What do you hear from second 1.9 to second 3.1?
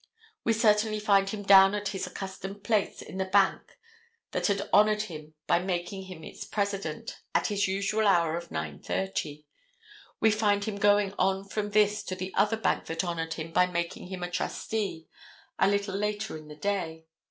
accustomed place